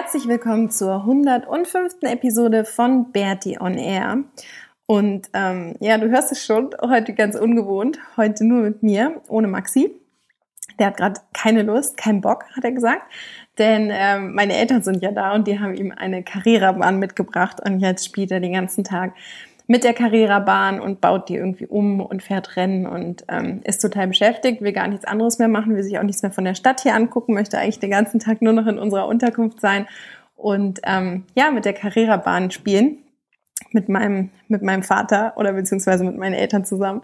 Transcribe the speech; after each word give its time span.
Herzlich 0.00 0.28
willkommen 0.28 0.70
zur 0.70 1.00
105. 1.00 2.02
Episode 2.02 2.64
von 2.64 3.10
Bertie 3.10 3.60
on 3.60 3.76
Air. 3.76 4.22
Und 4.86 5.28
ähm, 5.32 5.74
ja, 5.80 5.98
du 5.98 6.08
hörst 6.08 6.30
es 6.30 6.46
schon, 6.46 6.70
heute 6.80 7.14
ganz 7.14 7.34
ungewohnt, 7.34 7.98
heute 8.16 8.46
nur 8.46 8.60
mit 8.60 8.84
mir, 8.84 9.20
ohne 9.26 9.48
Maxi. 9.48 9.90
Der 10.78 10.86
hat 10.86 10.98
gerade 10.98 11.20
keine 11.32 11.62
Lust, 11.62 11.96
keinen 11.96 12.20
Bock, 12.20 12.44
hat 12.54 12.62
er 12.62 12.70
gesagt. 12.70 13.12
Denn 13.58 13.90
ähm, 13.92 14.36
meine 14.36 14.56
Eltern 14.56 14.84
sind 14.84 15.02
ja 15.02 15.10
da 15.10 15.34
und 15.34 15.48
die 15.48 15.58
haben 15.58 15.74
ihm 15.74 15.90
eine 15.90 16.22
Carrera-Bahn 16.22 17.00
mitgebracht 17.00 17.58
und 17.60 17.80
jetzt 17.80 18.04
spielt 18.04 18.30
er 18.30 18.38
den 18.38 18.52
ganzen 18.52 18.84
Tag 18.84 19.14
mit 19.68 19.84
der 19.84 19.92
Carrera-Bahn 19.92 20.80
und 20.80 21.02
baut 21.02 21.28
die 21.28 21.36
irgendwie 21.36 21.66
um 21.66 22.00
und 22.00 22.22
fährt 22.22 22.56
Rennen 22.56 22.86
und 22.86 23.24
ähm, 23.28 23.60
ist 23.64 23.80
total 23.80 24.08
beschäftigt, 24.08 24.62
will 24.62 24.72
gar 24.72 24.88
nichts 24.88 25.04
anderes 25.04 25.38
mehr 25.38 25.46
machen, 25.46 25.76
will 25.76 25.82
sich 25.82 25.98
auch 25.98 26.02
nichts 26.02 26.22
mehr 26.22 26.32
von 26.32 26.44
der 26.44 26.54
Stadt 26.54 26.80
hier 26.80 26.94
angucken, 26.94 27.34
möchte 27.34 27.58
eigentlich 27.58 27.78
den 27.78 27.90
ganzen 27.90 28.18
Tag 28.18 28.40
nur 28.40 28.54
noch 28.54 28.66
in 28.66 28.78
unserer 28.78 29.06
Unterkunft 29.06 29.60
sein 29.60 29.86
und 30.36 30.80
ähm, 30.84 31.24
ja, 31.34 31.50
mit 31.50 31.66
der 31.66 31.74
Carrera-Bahn 31.74 32.50
spielen. 32.50 32.98
Mit 33.72 33.88
meinem, 33.88 34.30
mit 34.46 34.62
meinem 34.62 34.84
Vater 34.84 35.34
oder 35.36 35.52
beziehungsweise 35.52 36.04
mit 36.04 36.16
meinen 36.16 36.32
Eltern 36.32 36.64
zusammen 36.64 37.02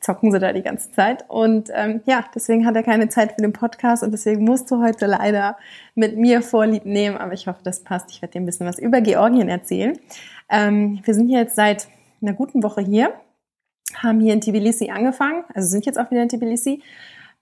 zocken 0.00 0.30
sie 0.30 0.38
da 0.38 0.52
die 0.52 0.62
ganze 0.62 0.90
Zeit. 0.92 1.24
Und 1.28 1.68
ähm, 1.74 2.00
ja, 2.06 2.24
deswegen 2.34 2.64
hat 2.64 2.76
er 2.76 2.84
keine 2.84 3.08
Zeit 3.08 3.32
für 3.32 3.42
den 3.42 3.52
Podcast 3.52 4.02
und 4.04 4.12
deswegen 4.12 4.44
musst 4.44 4.70
du 4.70 4.80
heute 4.80 5.06
leider 5.06 5.58
mit 5.94 6.16
mir 6.16 6.42
Vorlieb 6.42 6.86
nehmen. 6.86 7.18
Aber 7.18 7.32
ich 7.32 7.48
hoffe, 7.48 7.58
das 7.64 7.80
passt. 7.80 8.10
Ich 8.12 8.22
werde 8.22 8.32
dir 8.32 8.40
ein 8.40 8.46
bisschen 8.46 8.66
was 8.66 8.78
über 8.78 9.00
Georgien 9.00 9.48
erzählen. 9.48 9.98
Ähm, 10.48 11.00
wir 11.04 11.12
sind 11.12 11.28
hier 11.28 11.40
jetzt 11.40 11.56
seit 11.56 11.88
einer 12.20 12.34
guten 12.34 12.62
Woche 12.62 12.80
hier, 12.80 13.12
haben 13.94 14.20
hier 14.20 14.32
in 14.32 14.40
Tbilisi 14.40 14.90
angefangen, 14.90 15.44
also 15.54 15.68
sind 15.68 15.86
jetzt 15.86 15.98
auch 15.98 16.10
wieder 16.10 16.22
in 16.22 16.28
Tbilisi. 16.28 16.82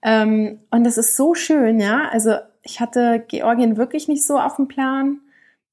Ähm, 0.01 0.59
und 0.71 0.83
das 0.83 0.97
ist 0.97 1.15
so 1.15 1.33
schön, 1.33 1.79
ja. 1.79 2.07
Also 2.09 2.35
ich 2.61 2.79
hatte 2.79 3.23
Georgien 3.27 3.77
wirklich 3.77 4.07
nicht 4.07 4.25
so 4.25 4.39
auf 4.39 4.57
dem 4.57 4.67
Plan. 4.67 5.19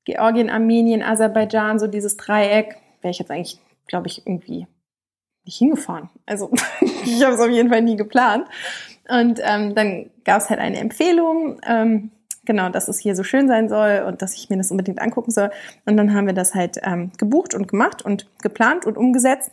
Georgien, 0.04 0.50
Armenien, 0.50 1.02
Aserbaidschan, 1.02 1.78
so 1.78 1.86
dieses 1.86 2.16
Dreieck, 2.16 2.76
wäre 3.02 3.10
ich 3.10 3.18
jetzt 3.18 3.30
eigentlich, 3.30 3.60
glaube 3.86 4.08
ich, 4.08 4.26
irgendwie 4.26 4.66
nicht 5.44 5.58
hingefahren. 5.58 6.08
Also 6.26 6.50
ich 7.04 7.22
habe 7.24 7.34
es 7.34 7.40
auf 7.40 7.50
jeden 7.50 7.68
Fall 7.68 7.82
nie 7.82 7.96
geplant. 7.96 8.46
Und 9.08 9.40
ähm, 9.42 9.74
dann 9.74 10.10
gab 10.24 10.40
es 10.40 10.50
halt 10.50 10.60
eine 10.60 10.78
Empfehlung. 10.78 11.60
Ähm, 11.66 12.10
genau, 12.44 12.68
dass 12.68 12.88
es 12.88 12.98
hier 12.98 13.16
so 13.16 13.22
schön 13.22 13.48
sein 13.48 13.68
soll 13.68 14.04
und 14.06 14.22
dass 14.22 14.34
ich 14.34 14.50
mir 14.50 14.56
das 14.56 14.70
unbedingt 14.70 15.00
angucken 15.00 15.30
soll. 15.30 15.50
Und 15.84 15.96
dann 15.96 16.14
haben 16.14 16.26
wir 16.26 16.34
das 16.34 16.54
halt 16.54 16.78
ähm, 16.82 17.12
gebucht 17.18 17.54
und 17.54 17.68
gemacht 17.68 18.02
und 18.02 18.28
geplant 18.42 18.86
und 18.86 18.96
umgesetzt. 18.96 19.52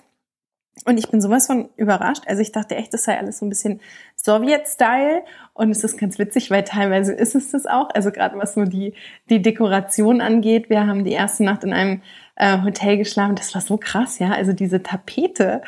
Und 0.85 0.97
ich 0.97 1.09
bin 1.09 1.19
sowas 1.19 1.47
von 1.47 1.69
überrascht. 1.75 2.23
Also 2.28 2.41
ich 2.41 2.53
dachte 2.53 2.75
echt, 2.75 2.94
das 2.94 3.03
sei 3.03 3.17
alles 3.17 3.39
so 3.39 3.45
ein 3.45 3.49
bisschen 3.49 3.81
Sowjet-Style. 4.16 5.23
Und 5.53 5.72
es 5.72 5.83
ist 5.83 5.97
ganz 5.97 6.17
witzig, 6.19 6.51
weil 6.51 6.63
teilweise 6.63 7.11
ist 7.13 7.35
es 7.35 7.51
das 7.51 7.66
auch. 7.66 7.89
Also 7.94 8.11
gerade 8.11 8.38
was 8.38 8.53
so 8.53 8.63
die, 8.63 8.94
die 9.29 9.41
Dekoration 9.41 10.22
angeht. 10.22 10.69
Wir 10.69 10.88
haben 10.88 11.03
die 11.03 11.11
erste 11.11 11.44
Nacht 11.44 11.63
in 11.66 11.73
einem 11.73 12.01
äh, 12.35 12.61
Hotel 12.63 12.97
geschlafen. 12.97 13.35
Das 13.35 13.53
war 13.53 13.61
so 13.61 13.78
krass, 13.78 14.19
ja. 14.19 14.31
Also 14.31 14.53
diese 14.53 14.81
Tapete 14.81 15.61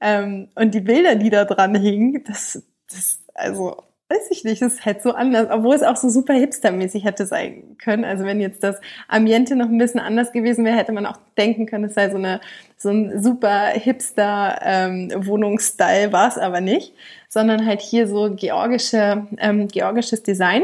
ähm, 0.00 0.48
und 0.54 0.74
die 0.74 0.80
Bilder, 0.80 1.14
die 1.14 1.30
da 1.30 1.44
dran 1.44 1.74
hingen, 1.74 2.24
das, 2.26 2.62
das, 2.90 3.24
also 3.34 3.76
weiß 4.10 4.30
ich 4.30 4.44
nicht, 4.44 4.62
das 4.62 4.74
ist 4.74 4.84
halt 4.86 5.02
so 5.02 5.12
anders, 5.12 5.48
obwohl 5.50 5.74
es 5.74 5.82
auch 5.82 5.96
so 5.96 6.08
super 6.08 6.32
hipstermäßig 6.32 7.04
hätte 7.04 7.26
sein 7.26 7.76
können. 7.78 8.04
Also 8.04 8.24
wenn 8.24 8.40
jetzt 8.40 8.62
das 8.62 8.80
Ambiente 9.06 9.54
noch 9.54 9.68
ein 9.68 9.76
bisschen 9.76 10.00
anders 10.00 10.32
gewesen 10.32 10.64
wäre, 10.64 10.76
hätte 10.76 10.92
man 10.92 11.04
auch 11.04 11.18
denken 11.36 11.66
können, 11.66 11.84
es 11.84 11.94
sei 11.94 12.08
so 12.10 12.16
eine 12.16 12.40
so 12.76 12.90
ein 12.90 13.22
super 13.22 13.68
hipster 13.68 14.60
ähm, 14.62 15.12
Wohnungsstyle, 15.14 16.12
war 16.12 16.28
es 16.28 16.38
aber 16.38 16.60
nicht, 16.60 16.94
sondern 17.28 17.66
halt 17.66 17.80
hier 17.82 18.06
so 18.06 18.34
georgische 18.34 19.26
ähm, 19.38 19.68
georgisches 19.68 20.22
Design 20.22 20.62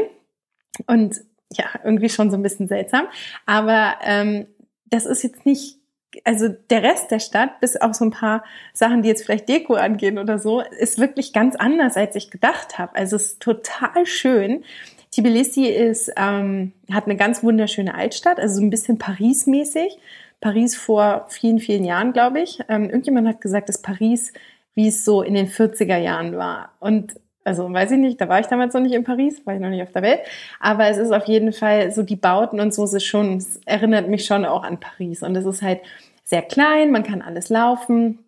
und 0.87 1.21
ja 1.51 1.65
irgendwie 1.83 2.09
schon 2.09 2.31
so 2.31 2.37
ein 2.37 2.43
bisschen 2.43 2.67
seltsam. 2.67 3.05
Aber 3.45 3.95
ähm, 4.03 4.47
das 4.85 5.05
ist 5.05 5.23
jetzt 5.23 5.45
nicht 5.45 5.77
also 6.23 6.49
der 6.69 6.83
Rest 6.83 7.11
der 7.11 7.19
Stadt, 7.19 7.59
bis 7.59 7.75
auf 7.75 7.93
so 7.93 8.05
ein 8.05 8.11
paar 8.11 8.43
Sachen, 8.73 9.01
die 9.01 9.09
jetzt 9.09 9.23
vielleicht 9.25 9.49
Deko 9.49 9.73
angehen 9.75 10.17
oder 10.17 10.39
so, 10.39 10.61
ist 10.61 10.99
wirklich 10.99 11.33
ganz 11.33 11.55
anders, 11.55 11.97
als 11.97 12.15
ich 12.15 12.31
gedacht 12.31 12.77
habe. 12.77 12.95
Also 12.95 13.15
es 13.15 13.27
ist 13.27 13.41
total 13.41 14.05
schön. 14.05 14.63
Tbilisi 15.11 15.65
ist, 15.65 16.11
ähm, 16.17 16.73
hat 16.91 17.05
eine 17.05 17.15
ganz 17.15 17.43
wunderschöne 17.43 17.95
Altstadt, 17.95 18.39
also 18.39 18.55
so 18.55 18.61
ein 18.61 18.69
bisschen 18.69 18.97
Paris-mäßig. 18.97 19.97
Paris 20.41 20.75
vor 20.75 21.25
vielen, 21.29 21.59
vielen 21.59 21.85
Jahren, 21.85 22.13
glaube 22.13 22.41
ich. 22.41 22.59
Ähm, 22.67 22.85
irgendjemand 22.85 23.27
hat 23.27 23.41
gesagt, 23.41 23.69
dass 23.69 23.81
Paris, 23.81 24.33
wie 24.75 24.89
es 24.89 25.05
so 25.05 25.21
in 25.21 25.33
den 25.33 25.47
40er 25.47 25.97
Jahren 25.97 26.37
war. 26.37 26.73
Und 26.79 27.13
also 27.45 27.71
weiß 27.71 27.91
ich 27.91 27.99
nicht, 27.99 28.19
da 28.19 28.27
war 28.27 28.39
ich 28.39 28.47
damals 28.47 28.73
noch 28.73 28.81
nicht 28.81 28.95
in 28.95 29.03
Paris, 29.03 29.45
war 29.45 29.53
ich 29.53 29.61
noch 29.61 29.69
nicht 29.69 29.83
auf 29.83 29.91
der 29.91 30.01
Welt. 30.01 30.21
Aber 30.59 30.87
es 30.87 30.97
ist 30.97 31.11
auf 31.11 31.25
jeden 31.25 31.53
Fall 31.53 31.91
so 31.91 32.01
die 32.01 32.15
Bauten 32.15 32.59
und 32.59 32.73
so, 32.73 32.83
es 32.83 32.93
ist 32.93 33.05
schon, 33.05 33.37
es 33.37 33.61
erinnert 33.65 34.09
mich 34.09 34.25
schon 34.25 34.45
auch 34.45 34.63
an 34.63 34.79
Paris. 34.79 35.21
Und 35.21 35.35
es 35.35 35.45
ist 35.45 35.61
halt 35.61 35.81
sehr 36.23 36.41
klein, 36.41 36.91
man 36.91 37.03
kann 37.03 37.21
alles 37.21 37.49
laufen, 37.49 38.19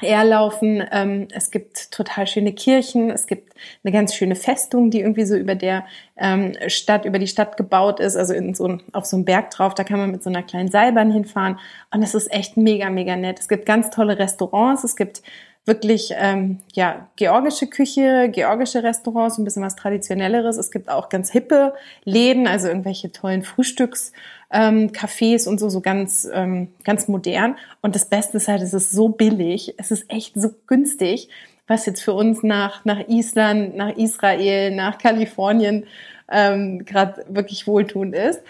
eher 0.00 0.24
laufen. 0.24 0.84
Ähm, 0.92 1.26
es 1.32 1.50
gibt 1.50 1.90
total 1.90 2.28
schöne 2.28 2.52
Kirchen, 2.52 3.10
es 3.10 3.26
gibt 3.26 3.54
eine 3.82 3.92
ganz 3.92 4.14
schöne 4.14 4.36
Festung, 4.36 4.90
die 4.90 5.00
irgendwie 5.00 5.24
so 5.24 5.34
über 5.34 5.56
der 5.56 5.84
ähm, 6.16 6.52
Stadt, 6.68 7.04
über 7.04 7.18
die 7.18 7.26
Stadt 7.26 7.56
gebaut 7.56 7.98
ist, 7.98 8.16
also 8.16 8.34
in 8.34 8.54
so, 8.54 8.78
auf 8.92 9.04
so 9.04 9.16
einem 9.16 9.24
Berg 9.24 9.50
drauf, 9.50 9.74
da 9.74 9.82
kann 9.82 9.98
man 9.98 10.12
mit 10.12 10.22
so 10.22 10.30
einer 10.30 10.44
kleinen 10.44 10.70
Seilbahn 10.70 11.10
hinfahren. 11.10 11.58
Und 11.92 12.04
es 12.04 12.14
ist 12.14 12.32
echt 12.32 12.56
mega, 12.56 12.88
mega 12.88 13.16
nett. 13.16 13.40
Es 13.40 13.48
gibt 13.48 13.66
ganz 13.66 13.90
tolle 13.90 14.16
Restaurants, 14.16 14.84
es 14.84 14.94
gibt 14.94 15.22
wirklich 15.66 16.12
ähm, 16.16 16.58
ja 16.72 17.08
georgische 17.16 17.66
Küche, 17.66 18.30
georgische 18.32 18.82
Restaurants, 18.82 19.38
ein 19.38 19.44
bisschen 19.44 19.62
was 19.62 19.76
traditionelleres. 19.76 20.56
Es 20.56 20.70
gibt 20.70 20.88
auch 20.88 21.08
ganz 21.08 21.30
hippe 21.30 21.74
Läden, 22.04 22.46
also 22.46 22.68
irgendwelche 22.68 23.12
tollen 23.12 23.42
Frühstücks 23.42 24.12
ähm, 24.50 24.90
Cafés 24.92 25.48
und 25.48 25.60
so, 25.60 25.68
so 25.68 25.80
ganz, 25.80 26.28
ähm, 26.32 26.68
ganz 26.84 27.08
modern. 27.08 27.56
Und 27.82 27.94
das 27.94 28.06
Beste 28.06 28.38
ist 28.38 28.48
halt, 28.48 28.62
es 28.62 28.74
ist 28.74 28.90
so 28.90 29.08
billig, 29.08 29.74
es 29.78 29.90
ist 29.90 30.10
echt 30.10 30.34
so 30.34 30.50
günstig, 30.66 31.28
was 31.66 31.86
jetzt 31.86 32.02
für 32.02 32.14
uns 32.14 32.42
nach, 32.42 32.84
nach 32.84 33.06
Island, 33.08 33.76
nach 33.76 33.96
Israel, 33.96 34.74
nach 34.74 34.98
Kalifornien 34.98 35.86
ähm, 36.30 36.84
gerade 36.84 37.24
wirklich 37.28 37.66
wohltuend 37.66 38.14
ist. 38.14 38.40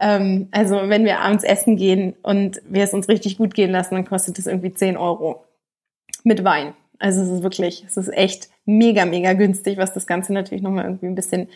Ähm, 0.00 0.48
also 0.52 0.76
wenn 0.84 1.04
wir 1.04 1.20
abends 1.20 1.42
essen 1.42 1.76
gehen 1.76 2.14
und 2.22 2.60
wir 2.68 2.84
es 2.84 2.94
uns 2.94 3.08
richtig 3.08 3.36
gut 3.36 3.54
gehen 3.54 3.72
lassen, 3.72 3.94
dann 3.94 4.04
kostet 4.04 4.38
es 4.38 4.46
irgendwie 4.46 4.72
10 4.72 4.96
Euro 4.96 5.44
mit 6.24 6.44
Wein. 6.44 6.74
Also 6.98 7.20
es 7.22 7.28
ist 7.28 7.42
wirklich, 7.42 7.84
es 7.86 7.96
ist 7.96 8.12
echt 8.12 8.48
mega, 8.64 9.04
mega 9.04 9.32
günstig, 9.32 9.78
was 9.78 9.92
das 9.92 10.06
Ganze 10.06 10.32
natürlich 10.32 10.62
nochmal 10.62 10.84
irgendwie 10.84 11.06
ein 11.06 11.14
bisschen, 11.14 11.48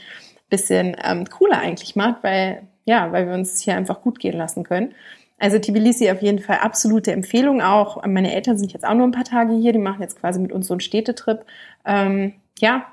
bisschen 0.48 0.96
ähm, 1.02 1.26
cooler 1.26 1.58
eigentlich 1.58 1.96
macht, 1.96 2.22
weil 2.22 2.62
ja, 2.84 3.12
weil 3.12 3.26
wir 3.26 3.34
uns 3.34 3.60
hier 3.60 3.76
einfach 3.76 4.02
gut 4.02 4.19
gehen 4.19 4.36
lassen 4.36 4.64
können. 4.64 4.94
Also 5.38 5.58
Tbilisi 5.58 6.10
auf 6.10 6.22
jeden 6.22 6.38
Fall 6.38 6.58
absolute 6.58 7.12
Empfehlung 7.12 7.62
auch. 7.62 8.04
Meine 8.06 8.32
Eltern 8.32 8.58
sind 8.58 8.72
jetzt 8.72 8.86
auch 8.86 8.94
nur 8.94 9.06
ein 9.06 9.12
paar 9.12 9.25
Tage 9.25 9.54
hier, 9.54 9.72
die 9.72 9.78
machen 9.78 10.00
jetzt 10.00 10.20
quasi 10.20 10.38
mit 10.40 10.52
uns 10.52 10.69
so 10.69 10.75
einen 10.75 10.81
Städtetrip. 10.81 11.44
Ähm, 11.84 12.34
ja, 12.58 12.86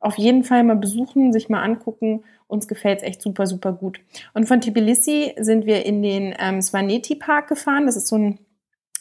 auf 0.00 0.18
jeden 0.18 0.44
Fall 0.44 0.64
mal 0.64 0.76
besuchen, 0.76 1.32
sich 1.32 1.48
mal 1.48 1.62
angucken. 1.62 2.22
Uns 2.46 2.68
gefällt 2.68 2.98
es 2.98 3.08
echt 3.08 3.22
super, 3.22 3.46
super 3.46 3.72
gut. 3.72 4.00
Und 4.34 4.46
von 4.46 4.60
Tbilisi 4.60 5.32
sind 5.38 5.64
wir 5.64 5.86
in 5.86 6.02
den 6.02 6.34
ähm, 6.38 6.60
Svaneti 6.60 7.14
Park 7.14 7.48
gefahren. 7.48 7.86
Das 7.86 7.96
ist 7.96 8.08
so 8.08 8.16
ein 8.16 8.38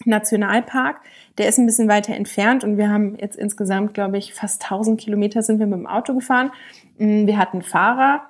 Nationalpark. 0.05 1.01
Der 1.38 1.47
ist 1.47 1.57
ein 1.57 1.65
bisschen 1.65 1.89
weiter 1.89 2.15
entfernt 2.15 2.63
und 2.63 2.77
wir 2.77 2.89
haben 2.89 3.17
jetzt 3.19 3.38
insgesamt, 3.38 3.94
glaube 3.94 4.17
ich, 4.17 4.33
fast 4.33 4.63
1000 4.63 5.00
Kilometer 5.00 5.41
sind 5.41 5.59
wir 5.59 5.67
mit 5.67 5.79
dem 5.79 5.88
Auto 5.88 6.13
gefahren. 6.13 6.51
Mm, 6.97 7.27
wir 7.27 7.38
hatten 7.38 7.61
Fahrer, 7.61 8.21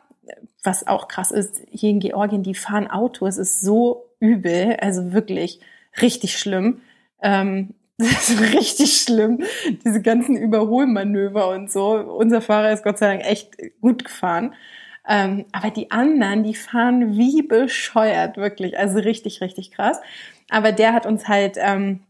was 0.64 0.88
auch 0.88 1.08
krass 1.08 1.32
ist, 1.32 1.62
hier 1.72 1.90
in 1.90 2.00
Georgien, 2.00 2.44
die 2.44 2.56
fahren 2.56 2.90
Auto. 2.90 3.28
Es 3.28 3.38
ist 3.38 3.62
so 3.62 4.06
übel, 4.20 4.78
also 4.82 5.12
wirklich 5.14 5.60
richtig 6.02 6.38
schlimm. 6.38 6.82
Ähm, 7.22 7.74
das 7.98 8.30
ist 8.30 8.54
richtig 8.54 8.98
schlimm, 8.98 9.44
diese 9.86 10.02
ganzen 10.02 10.36
Überholmanöver 10.36 11.50
und 11.50 11.72
so. 11.72 11.92
Unser 11.92 12.42
Fahrer 12.42 12.72
ist 12.72 12.84
Gott 12.84 12.98
sei 12.98 13.08
Dank 13.08 13.30
echt 13.30 13.56
gut 13.82 14.04
gefahren. 14.04 14.56
Ähm, 15.08 15.46
aber 15.52 15.70
die 15.70 15.92
anderen, 15.92 16.44
die 16.44 16.56
fahren 16.56 17.18
wie 17.18 17.42
bescheuert, 17.42 18.38
wirklich. 18.38 18.78
Also 18.78 19.00
richtig, 19.00 19.42
richtig 19.42 19.72
krass. 19.72 20.00
Aber 20.54 20.72
der 20.72 20.94
hat 20.94 21.08
uns 21.08 21.28
halt 21.28 21.58
ähm, 21.58 22.02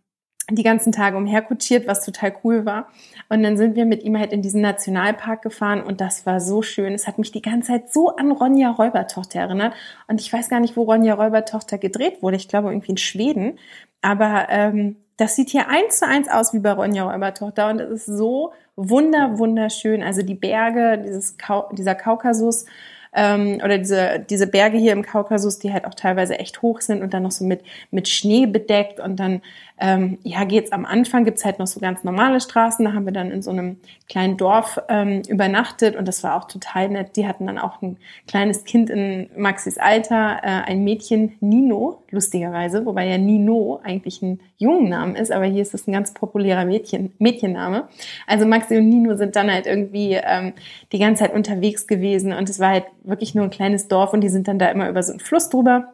die 0.52 0.64
ganzen 0.64 0.92
Tage 0.92 1.16
umherkutschiert, 1.16 1.88
was 1.88 2.04
total 2.04 2.36
cool 2.44 2.66
war. 2.66 2.90
Und 3.30 3.42
dann 3.42 3.56
sind 3.56 3.78
wir 3.78 3.86
mit 3.86 4.04
ihm 4.04 4.20
halt 4.20 4.34
in 4.34 4.42
diesen 4.42 4.60
Nationalpark 4.60 5.42
gefahren 5.42 5.82
und 5.82 6.02
das 6.02 6.26
war 6.26 6.42
so 6.42 6.62
schön. 6.62 6.94
Es 6.94 7.08
hat 7.08 7.18
mich 7.18 7.32
die 7.32 7.42
ganze 7.42 7.70
Zeit 7.70 7.94
so 7.94 8.10
an 8.18 8.32
Ronja 8.32 8.72
Räubertochter 8.72 9.40
erinnert. 9.40 9.74
Und 10.08 10.20
ich 10.20 10.32
weiß 10.32 10.50
gar 10.50 10.60
nicht, 10.60 10.76
wo 10.76 10.84
Ronja 10.84 11.14
Räubertochter 11.14 11.78
gedreht 11.78 12.22
wurde. 12.22 12.36
Ich 12.36 12.50
glaube 12.50 12.70
irgendwie 12.70 12.92
in 12.92 12.98
Schweden. 12.98 13.60
Aber 14.02 14.48
ähm, 14.50 14.98
das 15.16 15.38
sieht 15.38 15.50
hier 15.50 15.70
eins 15.70 16.00
zu 16.00 16.08
eins 16.08 16.28
aus 16.28 16.54
wie 16.54 16.60
bei 16.60 16.74
Ronja 16.74 17.10
Räubertochter 17.10 17.70
und 17.70 17.80
es 17.80 18.08
ist 18.08 18.18
so 18.18 18.52
wunder, 18.76 19.38
wunderschön. 19.38 20.04
Also 20.04 20.22
die 20.22 20.36
Berge, 20.36 21.02
dieses 21.02 21.38
Kau 21.38 21.70
dieser 21.72 21.96
Kaukasus, 21.96 22.66
ähm, 23.16 23.60
oder 23.64 23.78
diese, 23.78 24.26
diese 24.30 24.48
Berge 24.48 24.78
hier 24.78 24.94
im 24.94 25.04
Kaukasus, 25.04 25.60
die 25.60 25.72
halt 25.72 25.86
auch 25.86 25.94
teilweise 25.94 26.40
echt 26.40 26.62
hoch 26.62 26.82
sind 26.82 27.02
und 27.02 27.14
dann 27.14 27.24
noch 27.24 27.32
so 27.32 27.46
mit, 27.46 27.62
mit 27.92 28.08
Schnee 28.08 28.46
bedeckt 28.46 29.00
und 29.00 29.18
dann 29.18 29.42
ähm, 29.84 30.18
ja, 30.24 30.46
geht's 30.46 30.72
am 30.72 30.86
Anfang, 30.86 31.26
gibt's 31.26 31.44
halt 31.44 31.60
noch 31.60 31.68
so 31.68 31.82
ganz 31.82 32.06
normale 32.06 32.40
Straßen. 32.40 32.86
Da 32.86 32.94
haben 32.94 33.04
wir 33.04 33.12
dann 33.12 33.32
in 33.32 33.42
so 33.42 33.52
einem 33.52 33.76
kleinen 34.08 34.38
Dorf 34.38 34.80
ähm, 34.88 35.24
übernachtet 35.28 35.98
und 35.98 36.08
das 36.08 36.24
war 36.24 36.38
auch 36.38 36.48
total 36.48 36.88
nett. 36.88 37.18
Die 37.18 37.28
hatten 37.28 37.48
dann 37.48 37.58
auch 37.58 37.82
ein 37.82 37.98
kleines 38.26 38.64
Kind 38.64 38.90
in 38.90 39.30
Maxis 39.36 39.78
Alter, 39.78 40.38
äh, 40.42 40.72
ein 40.72 40.86
Mädchen, 40.86 41.34
Nino, 41.42 42.02
lustigerweise, 42.12 42.86
wobei 42.86 43.08
ja 43.10 43.18
Nino 43.18 43.82
eigentlich 43.84 44.22
ein 44.22 44.40
Jungennamen 44.56 45.18
ist, 45.18 45.34
aber 45.34 45.46
hier 45.48 45.62
ist 45.62 45.74
es 45.74 45.86
ein 45.86 45.92
ganz 45.92 46.14
populärer 46.14 46.64
Mädchen, 46.64 47.12
Mädchenname. 47.20 47.90
Also 48.26 48.46
Maxi 48.46 48.78
und 48.78 48.88
Nino 48.88 49.18
sind 49.18 49.36
dann 49.36 49.52
halt 49.52 49.66
irgendwie 49.66 50.14
ähm, 50.14 50.54
die 50.94 51.00
ganze 51.00 51.24
Zeit 51.24 51.34
unterwegs 51.34 51.88
gewesen 51.88 52.32
und 52.32 52.50
es 52.50 52.62
war 52.62 52.70
halt 52.70 52.86
wirklich 53.04 53.36
nur 53.36 53.44
ein 53.44 53.50
kleines 53.50 53.90
Dorf 53.90 54.14
und 54.14 54.22
die 54.22 54.30
sind 54.30 54.48
dann 54.48 54.60
da 54.60 54.68
immer 54.68 54.88
über 54.88 55.04
so 55.04 55.12
einen 55.12 55.20
Fluss 55.20 55.50
drüber 55.50 55.94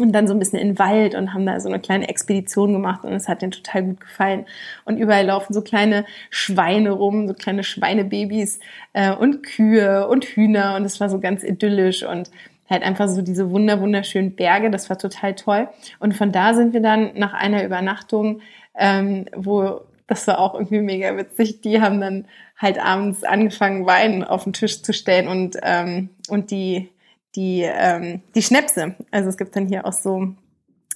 und 0.00 0.12
dann 0.12 0.26
so 0.26 0.34
ein 0.34 0.38
bisschen 0.38 0.58
in 0.58 0.68
den 0.68 0.78
Wald 0.78 1.14
und 1.14 1.34
haben 1.34 1.46
da 1.46 1.58
so 1.60 1.68
eine 1.68 1.80
kleine 1.80 2.08
Expedition 2.08 2.72
gemacht 2.72 3.04
und 3.04 3.12
es 3.12 3.28
hat 3.28 3.42
denen 3.42 3.52
total 3.52 3.84
gut 3.84 4.00
gefallen. 4.00 4.46
Und 4.84 4.98
überall 4.98 5.26
laufen 5.26 5.52
so 5.52 5.62
kleine 5.62 6.04
Schweine 6.30 6.90
rum, 6.90 7.28
so 7.28 7.34
kleine 7.34 7.64
Schweinebabys 7.64 8.60
äh, 8.92 9.12
und 9.12 9.42
Kühe 9.42 10.08
und 10.08 10.24
Hühner 10.24 10.76
und 10.76 10.84
es 10.84 11.00
war 11.00 11.08
so 11.08 11.20
ganz 11.20 11.44
idyllisch 11.44 12.02
und 12.04 12.30
halt 12.68 12.82
einfach 12.82 13.08
so 13.08 13.22
diese 13.22 13.50
wunder 13.50 13.80
wunderschönen 13.80 14.34
Berge, 14.34 14.70
das 14.70 14.88
war 14.88 14.98
total 14.98 15.34
toll. 15.34 15.68
Und 15.98 16.14
von 16.14 16.32
da 16.32 16.54
sind 16.54 16.72
wir 16.72 16.80
dann 16.80 17.12
nach 17.14 17.34
einer 17.34 17.64
Übernachtung, 17.64 18.40
ähm, 18.74 19.26
wo 19.34 19.82
das 20.06 20.26
war 20.26 20.38
auch 20.38 20.54
irgendwie 20.54 20.80
mega 20.80 21.16
witzig. 21.16 21.60
Die 21.62 21.80
haben 21.80 22.00
dann 22.00 22.26
halt 22.58 22.78
abends 22.78 23.24
angefangen, 23.24 23.86
Wein 23.86 24.24
auf 24.24 24.44
den 24.44 24.52
Tisch 24.52 24.82
zu 24.82 24.92
stellen 24.92 25.28
und 25.28 25.56
ähm, 25.62 26.10
und 26.28 26.50
die 26.50 26.90
die, 27.36 27.62
ähm, 27.62 28.22
die 28.34 28.42
Schnäpse. 28.42 28.94
Also 29.10 29.28
es 29.28 29.36
gibt 29.36 29.56
dann 29.56 29.66
hier 29.66 29.86
auch 29.86 29.92
so, 29.92 30.34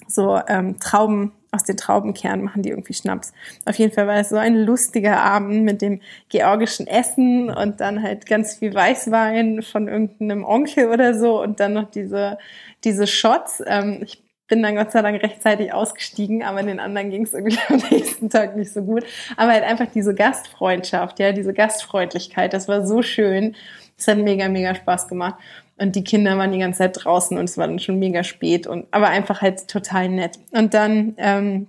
so 0.07 0.39
ähm, 0.47 0.79
Trauben, 0.79 1.33
aus 1.51 1.63
den 1.63 1.77
Traubenkernen 1.77 2.45
machen 2.45 2.61
die 2.61 2.69
irgendwie 2.69 2.93
Schnaps. 2.93 3.33
Auf 3.65 3.75
jeden 3.75 3.91
Fall 3.91 4.05
war 4.05 4.17
es 4.17 4.29
so 4.29 4.35
ein 4.35 4.55
lustiger 4.55 5.19
Abend 5.19 5.63
mit 5.63 5.81
dem 5.81 5.99
georgischen 6.29 6.85
Essen 6.85 7.49
und 7.49 7.79
dann 7.79 8.03
halt 8.03 8.27
ganz 8.27 8.57
viel 8.57 8.73
Weißwein 8.73 9.63
von 9.63 9.87
irgendeinem 9.87 10.43
Onkel 10.43 10.89
oder 10.89 11.17
so 11.17 11.41
und 11.41 11.59
dann 11.59 11.73
noch 11.73 11.89
diese, 11.89 12.37
diese 12.83 13.07
Shots. 13.07 13.63
Ähm, 13.65 14.01
ich 14.03 14.21
bin 14.49 14.61
dann 14.61 14.75
Gott 14.75 14.91
sei 14.91 15.01
Dank 15.01 15.23
rechtzeitig 15.23 15.71
ausgestiegen, 15.73 16.43
aber 16.43 16.61
den 16.61 16.79
anderen 16.79 17.09
ging 17.09 17.23
es 17.23 17.33
irgendwie 17.33 17.57
am 17.69 17.81
nächsten 17.89 18.29
Tag 18.29 18.57
nicht 18.57 18.73
so 18.73 18.81
gut. 18.81 19.05
Aber 19.37 19.53
halt 19.53 19.63
einfach 19.63 19.87
diese 19.93 20.13
Gastfreundschaft, 20.13 21.19
ja, 21.19 21.31
diese 21.31 21.53
Gastfreundlichkeit, 21.53 22.51
das 22.51 22.67
war 22.67 22.85
so 22.85 23.01
schön. 23.01 23.55
Es 23.97 24.07
hat 24.07 24.17
mega, 24.17 24.49
mega 24.49 24.75
Spaß 24.75 25.07
gemacht. 25.07 25.35
Und 25.77 25.95
die 25.95 26.03
Kinder 26.03 26.37
waren 26.37 26.51
die 26.51 26.59
ganze 26.59 26.79
Zeit 26.79 27.05
draußen 27.05 27.37
und 27.37 27.45
es 27.45 27.57
war 27.57 27.67
dann 27.67 27.79
schon 27.79 27.99
mega 27.99 28.23
spät 28.23 28.67
und 28.67 28.87
aber 28.91 29.07
einfach 29.07 29.41
halt 29.41 29.69
total 29.69 30.09
nett. 30.09 30.37
Und 30.51 30.73
dann, 30.73 31.13
ähm, 31.17 31.67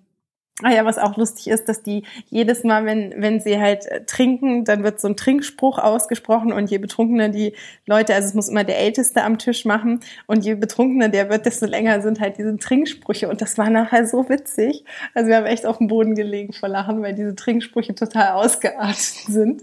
Ah 0.63 0.71
ja, 0.71 0.85
was 0.85 0.99
auch 0.99 1.17
lustig 1.17 1.49
ist, 1.49 1.69
dass 1.69 1.83
die 1.83 2.05
jedes 2.29 2.65
Mal, 2.65 2.85
wenn, 2.85 3.15
wenn 3.17 3.41
sie 3.41 3.59
halt 3.59 3.87
äh, 3.87 4.05
trinken, 4.05 4.65
dann 4.65 4.83
wird 4.83 5.01
so 5.01 5.09
ein 5.09 5.17
Trinkspruch 5.17 5.79
ausgesprochen 5.79 6.53
und 6.53 6.71
je 6.71 6.79
betrunkener 6.79 7.29
die 7.29 7.55
Leute, 7.87 8.15
also 8.15 8.29
es 8.29 8.35
muss 8.35 8.49
immer 8.49 8.65
der 8.65 8.79
Älteste 8.79 9.23
am 9.23 9.39
Tisch 9.39 9.65
machen 9.65 10.01
und 10.27 10.45
je 10.45 10.55
betrunkener 10.55 11.09
der 11.09 11.31
wird, 11.31 11.47
desto 11.47 11.67
länger 11.67 12.03
sind 12.03 12.21
halt 12.21 12.39
diese 12.39 12.57
Trinksprüche 12.57 13.29
und 13.29 13.41
das 13.41 13.57
war 13.59 13.71
nachher 13.71 14.07
so 14.07 14.29
witzig. 14.29 14.85
Also 15.15 15.29
wir 15.29 15.37
haben 15.37 15.47
echt 15.47 15.67
auf 15.67 15.79
dem 15.79 15.89
Boden 15.89 16.15
gelegen 16.15 16.53
vor 16.53 16.69
Lachen, 16.69 17.03
weil 17.03 17.15
diese 17.15 17.35
Trinksprüche 17.35 17.95
total 17.95 18.33
ausgeartet 18.33 18.97
sind. 19.27 19.63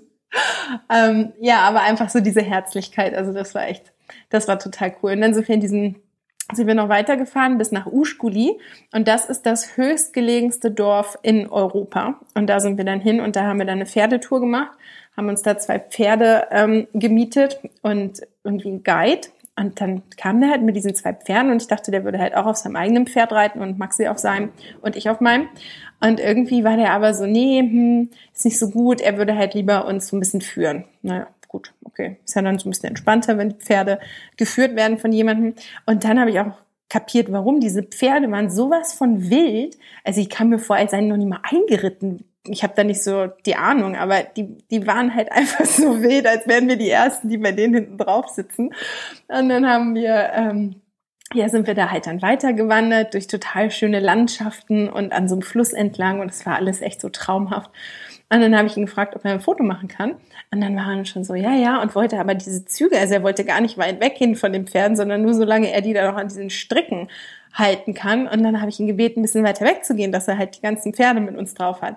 Ähm, 0.94 1.34
ja, 1.40 1.60
aber 1.60 1.82
einfach 1.82 2.10
so 2.10 2.20
diese 2.20 2.42
Herzlichkeit, 2.42 3.16
also 3.16 3.34
das 3.34 3.56
war 3.56 3.68
echt 3.68 3.94
das 4.30 4.48
war 4.48 4.60
total 4.60 4.96
cool. 5.02 5.12
Und 5.12 5.22
dann 5.22 5.34
sind 5.34 5.48
wir 5.48 5.56
in 5.56 5.62
diesen 5.62 5.96
sind 6.54 6.68
wir 6.68 6.76
noch 6.76 6.90
weitergefahren 6.90 7.58
bis 7.58 7.72
nach 7.72 7.88
Uschkuli 7.88 8.58
und 8.94 9.08
das 9.08 9.26
ist 9.26 9.46
das 9.46 9.76
höchstgelegenste 9.76 10.72
Dorf 10.72 11.18
in 11.22 11.50
Europa. 11.50 12.20
Und 12.36 12.48
da 12.48 12.60
sind 12.60 12.78
wir 12.78 12.86
dann 12.86 13.02
hin 13.02 13.20
und 13.20 13.36
da 13.36 13.44
haben 13.44 13.60
wir 13.60 13.66
dann 13.66 13.80
eine 13.80 13.86
Pferdetour 13.86 14.40
gemacht, 14.40 14.72
haben 15.16 15.30
uns 15.30 15.42
da 15.42 15.58
zwei 15.58 15.80
Pferde 15.80 16.48
ähm, 16.52 16.88
gemietet 16.94 17.60
und 17.82 18.22
irgendwie 18.44 18.70
ein 18.70 18.84
Guide. 18.84 19.28
Und 19.60 19.82
dann 19.82 20.04
kam 20.18 20.40
der 20.40 20.52
halt 20.52 20.62
mit 20.62 20.76
diesen 20.76 20.94
zwei 20.94 21.14
Pferden 21.14 21.52
und 21.52 21.62
ich 21.64 21.68
dachte, 21.68 21.90
der 21.90 22.04
würde 22.04 22.20
halt 22.20 22.36
auch 22.36 22.46
auf 22.46 22.58
seinem 22.58 22.76
eigenen 22.76 23.08
Pferd 23.08 23.32
reiten 23.32 23.60
und 23.60 23.80
Maxi 23.80 24.08
auf 24.08 24.20
seinem 24.20 24.52
und 24.82 24.96
ich 24.96 25.10
auf 25.10 25.20
meinem. 25.20 25.50
Und 26.00 26.20
irgendwie 26.20 26.64
war 26.64 26.78
der 26.78 26.94
aber 26.94 27.16
so, 27.16 27.26
nee, 27.26 27.60
hm, 27.60 28.10
ist 28.36 28.46
nicht 28.46 28.60
so 28.60 28.70
gut, 28.70 29.02
er 29.02 29.18
würde 29.18 29.36
halt 29.36 29.56
lieber 29.56 29.86
uns 29.88 30.08
so 30.08 30.16
ein 30.16 30.20
bisschen 30.20 30.42
führen. 30.42 30.86
Naja, 31.02 31.28
gut, 31.48 31.74
okay. 31.84 32.18
Ist 32.26 32.36
ja 32.36 32.42
dann 32.42 32.60
so 32.60 32.68
ein 32.68 32.72
bisschen 32.72 32.90
entspannter, 32.90 33.38
wenn 33.38 33.50
die 33.50 33.56
Pferde 33.56 34.00
geführt 34.36 34.76
werden 34.76 34.98
von 34.98 35.12
jemandem. 35.12 35.56
Und 35.86 36.04
dann 36.04 36.20
habe 36.20 36.32
ich 36.32 36.40
auch 36.40 36.54
kapiert, 36.90 37.32
warum 37.32 37.60
diese 37.60 37.84
Pferde 37.84 38.32
waren 38.32 38.50
sowas 38.50 38.94
von 38.94 39.30
wild. 39.30 39.78
Also 40.04 40.22
ich 40.22 40.30
kam 40.30 40.50
mir 40.50 40.60
vor, 40.60 40.76
als 40.76 40.92
seien 40.92 41.08
noch 41.08 41.18
nicht 41.18 41.30
mal 41.30 41.42
eingeritten. 41.44 42.24
Ich 42.46 42.64
habe 42.64 42.74
da 42.76 42.84
nicht 42.84 43.04
so 43.04 43.28
die 43.46 43.56
Ahnung, 43.56 43.96
aber 43.96 44.24
die, 44.24 44.58
die 44.70 44.88
waren 44.88 45.14
halt 45.14 45.32
einfach 45.32 45.66
so 45.66 46.02
wild, 46.02 46.26
als 46.26 46.48
wären 46.48 46.68
wir 46.68 46.78
die 46.78 46.90
Ersten, 46.90 47.30
die 47.30 47.38
bei 47.38 47.52
denen 47.52 47.74
hinten 47.74 47.98
drauf 47.98 48.30
sitzen. 48.30 48.74
Und 49.28 49.50
dann 49.50 49.68
haben 49.68 49.96
wir, 49.96 50.32
ähm, 50.34 50.82
ja, 51.34 51.50
sind 51.50 51.68
wir 51.68 51.74
da 51.74 51.92
halt 51.92 52.08
dann 52.08 52.22
weitergewandert 52.22 53.14
durch 53.14 53.28
total 53.28 53.70
schöne 53.70 54.00
Landschaften 54.00 54.90
und 54.90 55.12
an 55.12 55.28
so 55.28 55.36
einem 55.36 55.42
Fluss 55.42 55.74
entlang 55.74 56.22
und 56.22 56.32
es 56.32 56.46
war 56.46 56.56
alles 56.56 56.82
echt 56.82 57.02
so 57.02 57.10
traumhaft. 57.10 57.70
Und 58.30 58.42
dann 58.42 58.56
habe 58.58 58.68
ich 58.68 58.76
ihn 58.76 58.86
gefragt, 58.86 59.16
ob 59.16 59.24
er 59.24 59.32
ein 59.32 59.40
Foto 59.40 59.64
machen 59.64 59.88
kann. 59.88 60.16
Und 60.52 60.62
dann 60.62 60.76
war 60.76 60.94
er 60.94 61.06
schon 61.06 61.24
so, 61.24 61.34
ja, 61.34 61.54
ja, 61.54 61.82
und 61.82 61.96
wollte 61.96 62.20
aber 62.20 62.34
diese 62.34 62.66
Züge, 62.66 62.98
also 62.98 63.14
er 63.14 63.24
wollte 63.24 63.46
gar 63.46 63.62
nicht 63.62 63.78
weit 63.78 64.02
weggehen 64.02 64.36
von 64.36 64.52
den 64.52 64.68
Pferden, 64.68 64.98
sondern 64.98 65.22
nur 65.22 65.34
solange 65.34 65.72
er 65.72 65.82
die 65.82 65.94
da 65.94 66.10
noch 66.10 66.18
an 66.18 66.28
diesen 66.28 66.50
Stricken 66.50 67.10
halten 67.54 67.94
kann. 67.94 68.28
Und 68.28 68.44
dann 68.44 68.60
habe 68.60 68.70
ich 68.70 68.80
ihn 68.80 68.88
gebeten, 68.88 69.20
ein 69.20 69.24
bisschen 69.24 69.46
weiter 69.46 69.66
wegzugehen, 69.66 70.12
dass 70.12 70.28
er 70.28 70.38
halt 70.38 70.58
die 70.58 70.62
ganzen 70.62 70.94
Pferde 70.94 71.22
mit 71.22 71.38
uns 71.38 71.54
drauf 71.54 71.82
hat. 71.82 71.96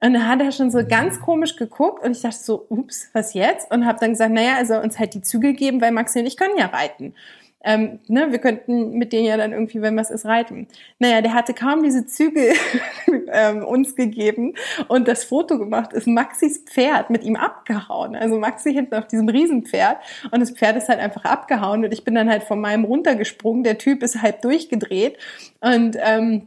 Und 0.00 0.14
dann 0.14 0.28
hat 0.28 0.40
er 0.40 0.50
schon 0.50 0.70
so 0.72 0.84
ganz 0.84 1.20
komisch 1.20 1.54
geguckt 1.56 2.04
und 2.04 2.10
ich 2.10 2.22
dachte 2.22 2.38
so, 2.38 2.66
ups, 2.68 3.08
was 3.12 3.34
jetzt? 3.34 3.70
Und 3.70 3.86
habe 3.86 3.98
dann 4.00 4.10
gesagt, 4.10 4.32
naja, 4.32 4.56
er 4.58 4.66
soll 4.66 4.82
uns 4.82 4.98
halt 4.98 5.14
die 5.14 5.22
Züge 5.22 5.52
geben, 5.52 5.80
weil 5.80 5.92
Maxi 5.92 6.18
und 6.18 6.26
ich 6.26 6.36
können 6.36 6.58
ja 6.58 6.66
reiten 6.66 7.14
ähm, 7.64 8.00
ne, 8.08 8.30
wir 8.30 8.38
könnten 8.38 8.98
mit 8.98 9.12
denen 9.12 9.26
ja 9.26 9.36
dann 9.36 9.52
irgendwie, 9.52 9.82
wenn 9.82 9.96
was 9.96 10.10
ist, 10.10 10.26
reiten. 10.26 10.68
Naja, 10.98 11.20
der 11.20 11.34
hatte 11.34 11.54
kaum 11.54 11.82
diese 11.82 12.06
Züge 12.06 12.52
ähm, 13.32 13.64
uns 13.64 13.96
gegeben 13.96 14.54
und 14.88 15.08
das 15.08 15.24
Foto 15.24 15.58
gemacht, 15.58 15.92
ist 15.92 16.06
Maxis 16.06 16.58
Pferd 16.58 17.10
mit 17.10 17.24
ihm 17.24 17.36
abgehauen. 17.36 18.16
Also 18.16 18.38
Maxi 18.38 18.72
hinten 18.72 18.94
auf 18.94 19.06
diesem 19.06 19.28
Riesenpferd 19.28 19.98
und 20.30 20.40
das 20.40 20.50
Pferd 20.50 20.76
ist 20.76 20.88
halt 20.88 21.00
einfach 21.00 21.24
abgehauen 21.24 21.84
und 21.84 21.92
ich 21.92 22.04
bin 22.04 22.14
dann 22.14 22.30
halt 22.30 22.44
von 22.44 22.60
meinem 22.60 22.84
runtergesprungen. 22.84 23.64
Der 23.64 23.78
Typ 23.78 24.02
ist 24.02 24.22
halb 24.22 24.42
durchgedreht 24.42 25.18
und 25.60 25.96
ähm, 26.00 26.46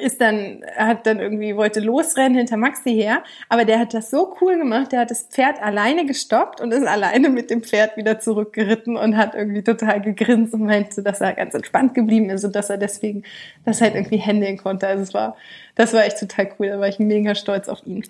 ist 0.00 0.20
dann, 0.20 0.64
hat 0.76 1.06
dann 1.06 1.20
irgendwie, 1.20 1.54
wollte 1.54 1.78
losrennen 1.78 2.36
hinter 2.36 2.56
Maxi 2.56 2.90
her, 2.90 3.22
aber 3.48 3.64
der 3.64 3.78
hat 3.78 3.94
das 3.94 4.10
so 4.10 4.36
cool 4.40 4.58
gemacht, 4.58 4.90
der 4.90 5.00
hat 5.00 5.10
das 5.12 5.22
Pferd 5.22 5.62
alleine 5.62 6.04
gestoppt 6.04 6.60
und 6.60 6.72
ist 6.72 6.84
alleine 6.84 7.28
mit 7.28 7.48
dem 7.48 7.62
Pferd 7.62 7.96
wieder 7.96 8.18
zurückgeritten 8.18 8.96
und 8.96 9.16
hat 9.16 9.36
irgendwie 9.36 9.62
total 9.62 10.00
gegrinst 10.00 10.52
und 10.52 10.64
meinte, 10.64 11.00
dass 11.04 11.20
er 11.20 11.34
ganz 11.34 11.54
entspannt 11.54 11.94
geblieben 11.94 12.28
ist 12.30 12.44
und 12.44 12.56
dass 12.56 12.70
er 12.70 12.76
deswegen 12.76 13.22
das 13.64 13.80
halt 13.80 13.94
irgendwie 13.94 14.16
händeln 14.16 14.56
konnte. 14.56 14.88
Also 14.88 15.04
es 15.04 15.14
war, 15.14 15.36
das 15.76 15.92
war 15.92 16.04
echt 16.04 16.18
total 16.18 16.50
cool, 16.58 16.70
da 16.70 16.80
war 16.80 16.88
ich 16.88 16.98
mega 16.98 17.36
stolz 17.36 17.68
auf 17.68 17.86
ihn. 17.86 18.04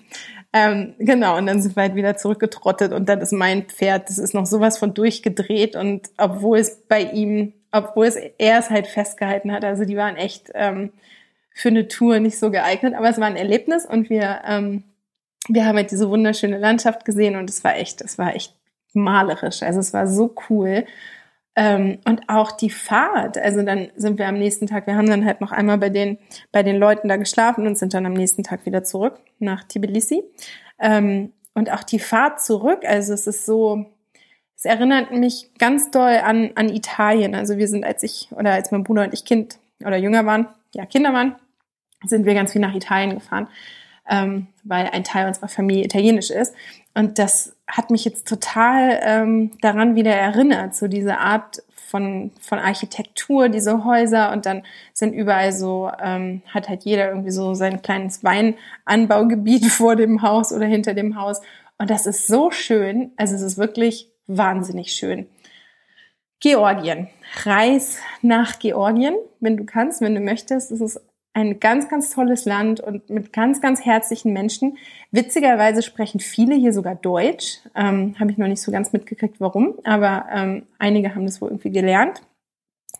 Ähm, 0.53 0.95
genau, 0.97 1.37
und 1.37 1.45
dann 1.45 1.61
sind 1.61 1.75
wir 1.75 1.83
halt 1.83 1.93
wieder 1.93 2.17
zurückgetrottet 2.17 2.93
und 2.93 3.07
dann 3.09 3.21
ist 3.21 3.31
mein 3.31 3.63
Pferd, 3.63 4.09
das 4.09 4.17
ist 4.17 4.33
noch 4.33 4.47
sowas 4.47 4.79
von 4.79 4.95
durchgedreht 4.95 5.75
und 5.75 6.09
obwohl 6.17 6.57
es 6.57 6.81
bei 6.87 7.01
ihm, 7.01 7.53
obwohl 7.71 8.07
es 8.07 8.15
er 8.15 8.57
es 8.57 8.71
halt 8.71 8.87
festgehalten 8.87 9.51
hat, 9.51 9.63
also 9.63 9.85
die 9.85 9.97
waren 9.97 10.15
echt, 10.15 10.49
ähm, 10.55 10.91
für 11.57 11.69
eine 11.69 11.87
Tour 11.87 12.19
nicht 12.19 12.37
so 12.37 12.51
geeignet, 12.51 12.93
aber 12.93 13.09
es 13.09 13.17
war 13.17 13.27
ein 13.27 13.37
Erlebnis 13.37 13.85
und 13.85 14.09
wir, 14.09 14.41
ähm, 14.45 14.83
wir 15.47 15.65
haben 15.65 15.77
halt 15.77 15.89
diese 15.89 16.09
wunderschöne 16.09 16.57
Landschaft 16.57 17.05
gesehen 17.05 17.37
und 17.37 17.49
es 17.49 17.63
war 17.63 17.77
echt, 17.77 18.01
es 18.01 18.17
war 18.17 18.35
echt 18.35 18.53
malerisch. 18.93 19.63
Also 19.63 19.79
es 19.79 19.93
war 19.93 20.05
so 20.05 20.35
cool. 20.49 20.85
Ähm, 21.55 21.99
und 22.05 22.27
auch 22.27 22.51
die 22.51 22.69
Fahrt, 22.69 23.37
also 23.37 23.63
dann 23.63 23.89
sind 23.95 24.19
wir 24.19 24.27
am 24.27 24.37
nächsten 24.37 24.67
Tag, 24.67 24.85
wir 24.85 24.97
haben 24.97 25.09
dann 25.09 25.23
halt 25.23 25.39
noch 25.39 25.53
einmal 25.53 25.77
bei 25.77 25.89
den, 25.89 26.17
bei 26.51 26.61
den 26.61 26.75
Leuten 26.75 27.07
da 27.07 27.15
geschlafen 27.15 27.65
und 27.65 27.77
sind 27.77 27.93
dann 27.93 28.05
am 28.05 28.11
nächsten 28.11 28.43
Tag 28.43 28.65
wieder 28.65 28.83
zurück 28.83 29.17
nach 29.39 29.63
Tbilisi. 29.63 30.23
Ähm, 30.77 31.31
und 31.53 31.71
auch 31.71 31.83
die 31.83 31.99
Fahrt 31.99 32.41
zurück, 32.41 32.83
also 32.85 33.13
es 33.13 33.27
ist 33.27 33.45
so, 33.45 33.85
es 34.57 34.65
erinnert 34.65 35.11
mich 35.11 35.51
ganz 35.57 35.89
doll 35.89 36.17
an, 36.21 36.51
an 36.55 36.67
Italien. 36.67 37.33
Also 37.33 37.57
wir 37.57 37.69
sind, 37.69 37.85
als 37.85 38.03
ich, 38.03 38.27
oder 38.31 38.51
als 38.51 38.71
mein 38.71 38.83
Bruder 38.83 39.03
und 39.03 39.13
ich 39.13 39.23
Kind 39.23 39.57
oder 39.79 39.95
jünger 39.95 40.25
waren, 40.25 40.49
ja, 40.73 40.85
Kinder 40.85 41.13
waren, 41.13 41.37
sind 42.07 42.25
wir 42.25 42.33
ganz 42.33 42.51
viel 42.51 42.61
nach 42.61 42.75
Italien 42.75 43.15
gefahren, 43.15 43.47
ähm, 44.09 44.47
weil 44.63 44.87
ein 44.87 45.03
Teil 45.03 45.27
unserer 45.27 45.47
Familie 45.47 45.85
italienisch 45.85 46.29
ist. 46.29 46.53
Und 46.93 47.19
das 47.19 47.55
hat 47.67 47.89
mich 47.89 48.05
jetzt 48.05 48.27
total 48.27 48.99
ähm, 49.03 49.51
daran 49.61 49.95
wieder 49.95 50.13
erinnert, 50.13 50.75
so 50.75 50.87
diese 50.87 51.17
Art 51.17 51.61
von, 51.95 52.31
von 52.41 52.59
Architektur, 52.59 53.49
diese 53.49 53.85
Häuser 53.85 54.31
und 54.31 54.45
dann 54.45 54.63
sind 54.93 55.13
überall 55.13 55.51
so, 55.51 55.91
ähm, 56.01 56.41
hat 56.47 56.67
halt 56.67 56.83
jeder 56.83 57.09
irgendwie 57.09 57.31
so 57.31 57.53
sein 57.53 57.81
kleines 57.81 58.23
Weinanbaugebiet 58.23 59.65
vor 59.71 59.95
dem 59.95 60.21
Haus 60.21 60.51
oder 60.51 60.65
hinter 60.65 60.93
dem 60.93 61.19
Haus. 61.19 61.41
Und 61.77 61.89
das 61.89 62.05
ist 62.05 62.27
so 62.27 62.51
schön. 62.51 63.11
Also 63.17 63.35
es 63.35 63.41
ist 63.41 63.57
wirklich 63.57 64.09
wahnsinnig 64.27 64.91
schön. 64.91 65.27
Georgien. 66.39 67.07
Reis 67.43 67.99
nach 68.21 68.59
Georgien, 68.59 69.15
wenn 69.39 69.57
du 69.57 69.65
kannst, 69.65 70.01
wenn 70.01 70.15
du 70.15 70.21
möchtest. 70.21 70.71
Es 70.71 70.81
ist 70.81 71.01
ein 71.35 71.59
ganz, 71.59 71.89
ganz 71.89 72.09
tolles 72.11 72.45
Land 72.45 72.79
und 72.79 73.09
mit 73.09 73.33
ganz, 73.33 73.59
ganz 73.59 73.85
herzlichen 73.85 74.31
Menschen. 74.31 74.77
Witzigerweise 75.11 75.81
sprechen 75.81 76.21
viele 76.21 76.55
hier 76.55 76.71
sogar 76.71 76.95
Deutsch. 76.95 77.59
Ähm, 77.75 78.15
Habe 78.17 78.31
ich 78.31 78.37
noch 78.37 78.47
nicht 78.47 78.61
so 78.61 78.71
ganz 78.71 78.93
mitgekriegt, 78.93 79.41
warum, 79.41 79.75
aber 79.83 80.27
ähm, 80.33 80.63
einige 80.79 81.13
haben 81.13 81.25
das 81.25 81.41
wohl 81.41 81.49
irgendwie 81.49 81.71
gelernt. 81.71 82.21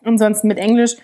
Ansonsten 0.04 0.48
mit 0.48 0.58
Englisch, 0.58 0.96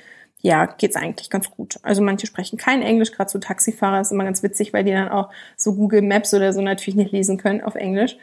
ja, 0.43 0.67
geht's 0.67 0.95
eigentlich 0.95 1.31
ganz 1.31 1.51
gut. 1.51 1.79
Also 1.83 2.03
manche 2.03 2.27
sprechen 2.27 2.59
kein 2.59 2.83
Englisch, 2.83 3.13
gerade 3.13 3.31
so 3.31 3.39
Taxifahrer 3.39 4.03
ist 4.03 4.13
immer 4.13 4.25
ganz 4.25 4.43
witzig, 4.43 4.75
weil 4.75 4.85
die 4.85 4.93
dann 4.93 5.09
auch 5.09 5.31
so 5.57 5.75
Google 5.75 6.03
Maps 6.03 6.35
oder 6.35 6.53
so 6.53 6.61
natürlich 6.61 6.97
nicht 6.97 7.13
lesen 7.13 7.39
können 7.39 7.63
auf 7.63 7.77
Englisch 7.77 8.19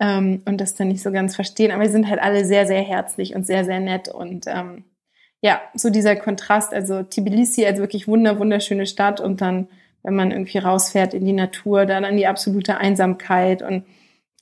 ähm, 0.00 0.42
und 0.44 0.60
das 0.60 0.74
dann 0.74 0.88
nicht 0.88 1.02
so 1.02 1.12
ganz 1.12 1.36
verstehen. 1.36 1.70
Aber 1.70 1.82
wir 1.82 1.90
sind 1.90 2.08
halt 2.08 2.20
alle 2.20 2.44
sehr, 2.44 2.66
sehr 2.66 2.82
herzlich 2.82 3.36
und 3.36 3.46
sehr, 3.46 3.64
sehr 3.64 3.78
nett 3.78 4.08
und 4.08 4.46
ähm, 4.48 4.82
ja, 5.42 5.60
so 5.74 5.90
dieser 5.90 6.16
Kontrast, 6.16 6.72
also 6.72 7.02
Tbilisi 7.02 7.64
als 7.64 7.78
wirklich 7.78 8.06
wunder, 8.08 8.38
wunderschöne 8.38 8.86
Stadt 8.86 9.20
und 9.20 9.40
dann, 9.40 9.68
wenn 10.02 10.14
man 10.14 10.30
irgendwie 10.30 10.58
rausfährt 10.58 11.14
in 11.14 11.24
die 11.24 11.32
Natur, 11.32 11.86
dann 11.86 12.04
an 12.04 12.16
die 12.16 12.26
absolute 12.26 12.76
Einsamkeit 12.76 13.62
und 13.62 13.84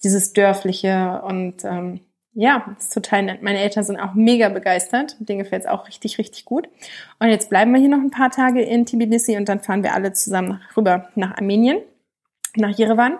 dieses 0.03 0.33
Dörfliche 0.33 1.23
und 1.25 1.65
ähm, 1.65 2.01
ja, 2.35 2.77
ist 2.79 2.95
total 2.95 3.25
nett. 3.25 3.43
Meine 3.43 3.59
Eltern 3.59 3.83
sind 3.83 3.99
auch 3.99 4.15
mega 4.15 4.49
begeistert. 4.49 5.17
Denen 5.19 5.41
gefällt 5.41 5.63
es 5.65 5.69
auch 5.69 5.89
richtig, 5.89 6.19
richtig 6.19 6.45
gut. 6.45 6.69
Und 7.19 7.31
jetzt 7.31 7.51
bleiben 7.51 7.73
wir 7.73 7.81
hier 7.81 7.89
noch 7.89 7.99
ein 7.99 8.13
paar 8.13 8.31
Tage 8.31 8.63
in 8.63 8.87
Tbilisi 8.87 9.37
und 9.37 9.49
dann 9.49 9.59
fahren 9.59 9.83
wir 9.83 9.93
alle 9.93 10.13
zusammen 10.13 10.61
rüber 10.77 11.09
nach 11.17 11.37
Armenien, 11.37 11.81
nach 12.55 12.71
Jerewan 12.71 13.19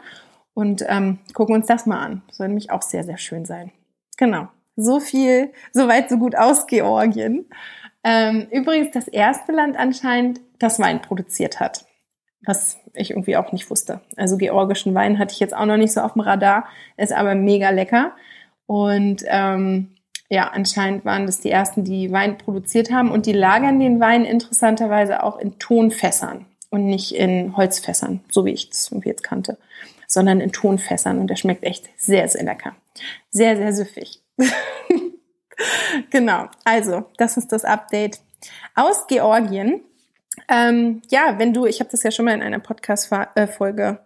und 0.55 0.85
ähm, 0.89 1.19
gucken 1.35 1.57
uns 1.57 1.67
das 1.67 1.85
mal 1.85 1.99
an. 1.99 2.23
Soll 2.31 2.47
nämlich 2.47 2.71
auch 2.71 2.83
sehr, 2.83 3.03
sehr 3.03 3.19
schön 3.19 3.45
sein. 3.45 3.73
Genau. 4.17 4.49
So 4.81 5.01
viel, 5.01 5.53
so 5.73 5.89
weit, 5.89 6.09
so 6.09 6.19
gut 6.19 6.37
aus 6.37 6.69
Georgien. 6.69 7.47
Ähm, 8.05 8.47
übrigens 8.53 8.93
das 8.93 9.09
erste 9.09 9.51
Land 9.51 9.77
anscheinend, 9.77 10.41
das 10.61 10.79
Wein 10.79 11.03
produziert 11.03 11.59
hat. 11.59 11.85
Was 12.47 12.79
ich 12.95 13.11
irgendwie 13.11 13.37
auch 13.37 13.51
nicht 13.51 13.71
wusste. 13.71 14.03
Also 14.17 14.37
georgischen 14.37 14.95
Wein 14.95 15.19
hatte 15.19 15.35
ich 15.35 15.41
jetzt 15.41 15.55
auch 15.55 15.67
noch 15.67 15.77
nicht 15.77 15.93
so 15.93 16.01
auf 16.01 16.13
dem 16.13 16.21
Radar, 16.21 16.69
ist 16.97 17.13
aber 17.13 17.35
mega 17.35 17.71
lecker. 17.71 18.13
Und 18.67 19.25
ähm, 19.27 19.97
ja, 20.29 20.49
anscheinend 20.49 21.05
waren 21.05 21.27
das 21.27 21.41
die 21.41 21.51
ersten, 21.51 21.83
die 21.83 22.13
Wein 22.13 22.39
produziert 22.39 22.93
haben. 22.93 23.11
Und 23.11 23.27
die 23.27 23.33
lagern 23.33 23.81
den 23.81 23.99
Wein 23.99 24.25
interessanterweise 24.25 25.25
auch 25.25 25.39
in 25.39 25.59
Tonfässern 25.59 26.47
und 26.71 26.87
nicht 26.87 27.17
in 27.17 27.57
Holzfässern, 27.57 28.21
so 28.31 28.45
wie 28.45 28.53
ich 28.53 28.71
das 28.71 28.93
irgendwie 28.93 29.09
jetzt 29.09 29.25
kannte, 29.25 29.59
sondern 30.07 30.41
in 30.41 30.53
Tonfässern. 30.53 31.19
Und 31.19 31.27
der 31.27 31.37
schmeckt 31.37 31.65
echt 31.65 31.89
sehr, 31.97 32.29
sehr 32.29 32.45
lecker. 32.45 32.77
Sehr, 33.31 33.57
sehr 33.57 33.73
süffig. 33.73 34.23
genau, 36.11 36.47
also 36.65 37.05
das 37.17 37.37
ist 37.37 37.53
das 37.53 37.65
Update 37.65 38.21
aus 38.75 39.07
Georgien. 39.07 39.83
Ähm, 40.49 41.03
ja, 41.09 41.39
wenn 41.39 41.53
du, 41.53 41.67
ich 41.67 41.81
habe 41.81 41.91
das 41.91 42.03
ja 42.03 42.11
schon 42.11 42.25
mal 42.25 42.35
in 42.35 42.43
einer 42.43 42.61
Podcast-Folge 42.61 43.99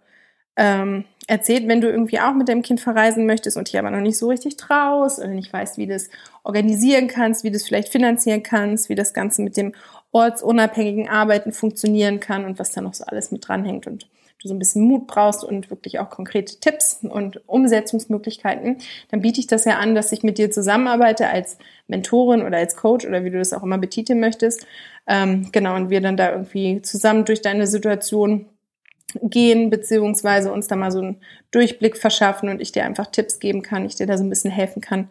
ähm, 0.55 1.05
erzählt, 1.27 1.67
wenn 1.67 1.81
du 1.81 1.89
irgendwie 1.89 2.19
auch 2.19 2.33
mit 2.33 2.49
deinem 2.49 2.61
Kind 2.63 2.81
verreisen 2.81 3.25
möchtest 3.25 3.57
und 3.57 3.67
dich 3.67 3.77
aber 3.79 3.91
noch 3.91 4.01
nicht 4.01 4.17
so 4.17 4.29
richtig 4.29 4.57
traust 4.57 5.19
oder 5.19 5.29
nicht 5.29 5.53
weißt, 5.53 5.77
wie 5.77 5.87
du 5.87 5.93
das 5.93 6.09
organisieren 6.43 7.07
kannst, 7.07 7.43
wie 7.43 7.51
du 7.51 7.55
es 7.55 7.65
vielleicht 7.65 7.89
finanzieren 7.89 8.43
kannst, 8.43 8.89
wie 8.89 8.95
das 8.95 9.13
Ganze 9.13 9.41
mit 9.41 9.55
dem 9.57 9.73
ortsunabhängigen 10.11 11.09
Arbeiten 11.09 11.51
funktionieren 11.51 12.19
kann 12.19 12.45
und 12.45 12.59
was 12.59 12.71
da 12.71 12.81
noch 12.81 12.93
so 12.93 13.05
alles 13.05 13.31
mit 13.31 13.47
dranhängt 13.47 13.87
und 13.87 14.07
du 14.43 14.49
so 14.49 14.53
ein 14.53 14.59
bisschen 14.59 14.83
Mut 14.83 15.07
brauchst 15.07 15.43
und 15.43 15.69
wirklich 15.69 15.99
auch 15.99 16.09
konkrete 16.09 16.59
Tipps 16.59 16.99
und 17.01 17.41
Umsetzungsmöglichkeiten, 17.47 18.77
dann 19.09 19.21
biete 19.21 19.39
ich 19.39 19.47
das 19.47 19.65
ja 19.65 19.77
an, 19.77 19.95
dass 19.95 20.11
ich 20.11 20.23
mit 20.23 20.37
dir 20.37 20.51
zusammenarbeite 20.51 21.27
als 21.27 21.57
Mentorin 21.87 22.43
oder 22.43 22.57
als 22.57 22.75
Coach 22.75 23.05
oder 23.05 23.23
wie 23.23 23.31
du 23.31 23.39
das 23.39 23.53
auch 23.53 23.63
immer 23.63 23.77
betiteln 23.77 24.19
möchtest. 24.19 24.67
Ähm, 25.07 25.49
genau, 25.51 25.75
und 25.75 25.89
wir 25.89 26.01
dann 26.01 26.17
da 26.17 26.31
irgendwie 26.31 26.81
zusammen 26.81 27.25
durch 27.25 27.41
deine 27.41 27.67
Situation 27.67 28.45
gehen, 29.21 29.69
beziehungsweise 29.69 30.51
uns 30.51 30.67
da 30.67 30.75
mal 30.75 30.91
so 30.91 30.99
einen 30.99 31.17
Durchblick 31.51 31.97
verschaffen 31.97 32.49
und 32.49 32.61
ich 32.61 32.71
dir 32.71 32.85
einfach 32.85 33.07
Tipps 33.07 33.39
geben 33.39 33.61
kann, 33.61 33.85
ich 33.85 33.95
dir 33.95 34.07
da 34.07 34.17
so 34.17 34.23
ein 34.23 34.29
bisschen 34.29 34.51
helfen 34.51 34.81
kann, 34.81 35.09